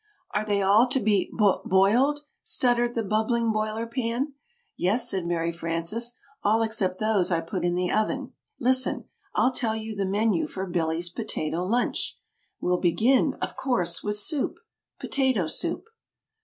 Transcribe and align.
"Are 0.31 0.43
they 0.43 0.63
all 0.63 0.87
to 0.87 0.99
be 0.99 1.29
boi 1.31 1.57
boiled?" 1.63 2.21
stuttered 2.41 2.95
the 2.95 3.03
bubbling 3.03 3.51
Boiler 3.51 3.85
Pan. 3.85 4.33
"Yes," 4.75 5.07
said 5.07 5.27
Mary 5.27 5.51
Frances, 5.51 6.15
"all 6.41 6.63
except 6.63 6.97
those 6.97 7.29
I 7.29 7.39
put 7.39 7.63
in 7.63 7.75
the 7.75 7.91
oven. 7.91 8.33
Listen! 8.59 9.05
I'll 9.35 9.53
tell 9.53 9.75
you 9.75 9.95
the 9.95 10.07
menu 10.07 10.47
for 10.47 10.65
Billy's 10.65 11.11
Potato 11.11 11.63
Lunch. 11.63 12.17
We'll 12.59 12.79
begin, 12.79 13.35
of 13.43 13.55
course, 13.55 14.01
with 14.03 14.17
soup 14.17 14.57
Potato 14.97 15.45
Soup." 15.45 15.87